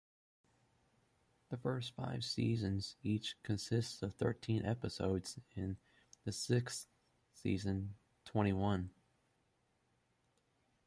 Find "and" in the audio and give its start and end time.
5.55-5.77